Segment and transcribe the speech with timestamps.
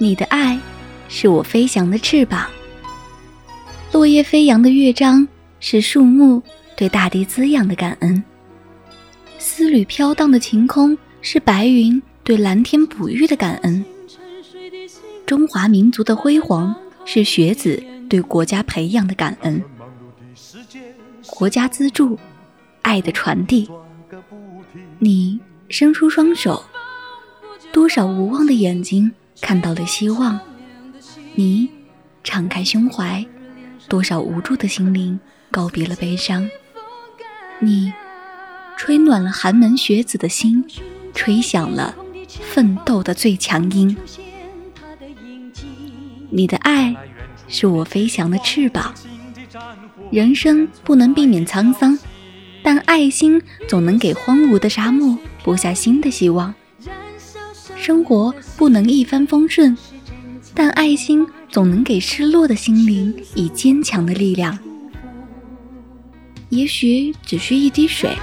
[0.00, 0.58] 你的爱
[1.08, 2.48] 是我飞翔的翅膀。
[3.92, 5.26] 落叶飞扬的乐章
[5.58, 6.40] 是树木
[6.76, 8.22] 对大地滋养的感恩。
[9.38, 13.84] 丝缕飘荡的晴空是白云对蓝天哺育的感恩。
[15.26, 19.60] 中华民族的辉煌是学子对国家培养的感恩。
[21.26, 22.16] 国家资助，
[22.82, 23.68] 爱的传递。
[25.00, 26.64] 你伸出双手，
[27.72, 29.10] 多少无望的眼睛
[29.40, 30.38] 看到了希望；
[31.34, 31.68] 你
[32.22, 33.24] 敞开胸怀，
[33.88, 35.18] 多少无助的心灵
[35.50, 36.48] 告别了悲伤。
[37.60, 37.92] 你
[38.76, 40.64] 吹暖了寒门学子的心，
[41.14, 41.94] 吹响了
[42.28, 43.96] 奋斗的最强音。
[46.30, 46.94] 你的爱
[47.48, 48.94] 是我飞翔的翅膀。
[50.10, 51.98] 人生不能避免沧桑，
[52.62, 56.54] 但爱心总能给荒芜的沙漠播下新的希望。
[57.78, 59.76] 生活不能一帆风顺，
[60.54, 64.58] 但爱心总能给失落的心灵以坚强的力量。
[66.48, 68.16] 也许只需一滴水，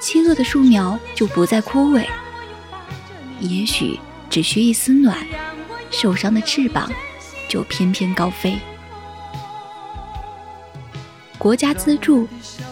[0.00, 2.04] 饥饿的树苗就不再枯萎；
[3.40, 3.98] 也许
[4.30, 5.18] 只需一丝暖，
[5.90, 6.90] 受伤的翅膀
[7.48, 8.58] 就翩翩高飞。
[11.36, 12.26] 国家资助，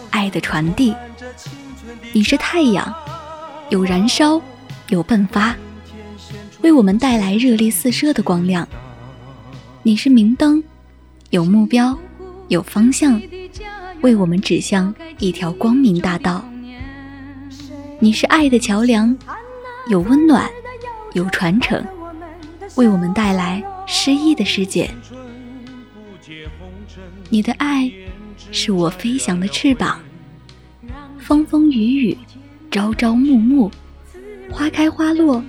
[0.09, 0.93] 爱的传递。
[2.13, 2.93] 你是太阳，
[3.69, 4.41] 有燃烧，
[4.89, 5.55] 有迸发，
[6.67, 8.67] 为我们带来热力四射的光亮。
[9.83, 10.61] 你是明灯，
[11.29, 11.97] 有目标，
[12.49, 13.21] 有方向，
[14.01, 16.43] 为我们指向一条光明大道。
[18.01, 19.17] 你是爱的桥梁，
[19.89, 20.51] 有温暖，
[21.13, 21.81] 有传承，
[22.75, 24.91] 为我们带来诗意的世界。
[27.29, 27.89] 你的爱。
[28.51, 29.99] 是我飞翔的翅膀，
[31.17, 32.17] 风风雨雨，
[32.71, 33.71] 朝朝暮暮，
[34.51, 35.43] 花开花落，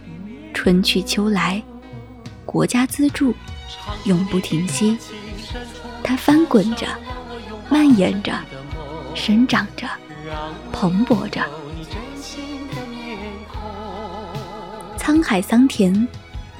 [0.58, 1.62] 春去秋来，
[2.44, 3.32] 国家资助，
[4.06, 4.98] 永不停息。
[6.02, 6.84] 它翻滚着，
[7.70, 8.36] 蔓延着，
[9.14, 9.86] 生长着，
[10.72, 11.46] 蓬勃着。
[14.98, 16.08] 沧海桑田，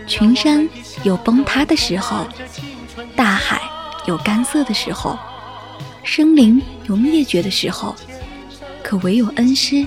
[0.07, 0.69] 群山
[1.03, 2.25] 有崩塌的时候，
[3.17, 3.61] 大海
[4.07, 5.19] 有干涩的时候。
[6.05, 7.97] 生灵有灭绝的时候，
[8.81, 9.85] 可唯有恩师，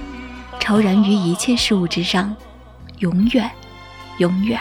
[0.59, 2.35] 超然于一切事物之上，
[2.99, 3.49] 永远，
[4.17, 4.59] 永远。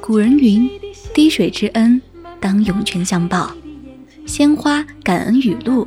[0.00, 0.68] 古人云
[1.14, 2.00] ：“滴水之恩，
[2.40, 3.52] 当涌泉相报。”
[4.26, 5.86] 鲜花感恩雨露，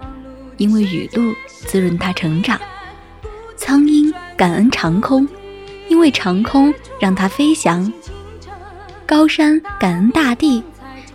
[0.57, 2.57] 因为雨露滋润它成长；
[3.57, 5.27] 苍鹰感恩长空，
[5.89, 7.91] 因为长空让它飞翔；
[9.05, 10.63] 高山感恩大地，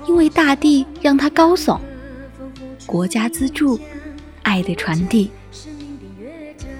[0.07, 1.79] 因为大地让它高耸。
[2.85, 3.79] 国家资助，
[4.43, 5.31] 爱的传递。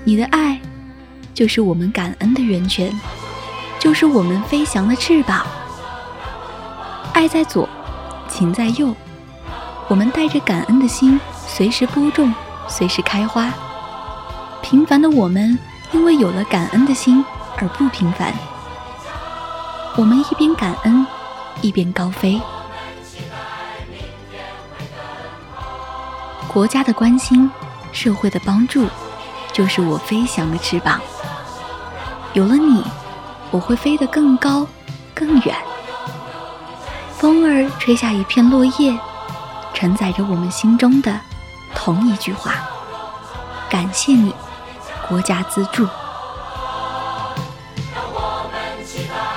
[0.05, 0.60] 你的爱，
[1.41, 2.93] 就是我们感恩的源泉，
[3.79, 5.47] 就是我们飞翔的翅膀。
[7.15, 7.67] 爱在左，
[8.29, 8.95] 情在右。
[9.89, 12.31] 我们带着感恩的心，随时播种，
[12.69, 13.51] 随时开花。
[14.61, 15.59] 平凡的我们，
[15.93, 17.25] 因为有了感恩的心
[17.57, 18.35] 而不平凡。
[19.97, 21.07] 我们一边感恩，
[21.63, 22.39] 一边高飞。
[26.47, 27.51] 国家的关心，
[27.93, 28.87] 社会的帮助，
[29.55, 31.01] 就是我飞翔的翅膀。
[32.33, 32.85] 有了你
[33.51, 34.67] 我会飞得更高
[35.15, 35.57] 更远。
[37.17, 38.99] 风儿吹下一片落叶
[39.75, 41.21] 承载着我们心中的
[41.75, 42.55] 同一句话。
[43.69, 44.35] 感谢你
[45.09, 45.87] 国家资助。
[47.95, 49.30] 让我们期待